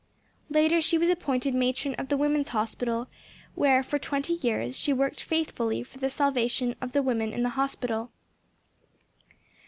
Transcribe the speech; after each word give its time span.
Later 0.49 0.81
she 0.81 0.97
was 0.97 1.09
appointed 1.09 1.53
matron 1.53 1.93
of 1.93 2.07
the 2.07 2.17
Women's 2.17 2.47
Hospital 2.49 3.07
where 3.53 3.83
for 3.83 3.99
twenty 3.99 4.33
years 4.33 4.75
she 4.75 4.91
worked 4.91 5.21
faithfully 5.21 5.83
for 5.83 5.99
the 5.99 6.09
salvation 6.09 6.75
of 6.81 6.93
the 6.93 7.03
women 7.03 7.31
in 7.31 7.43
the 7.43 7.49
hospital. 7.49 8.09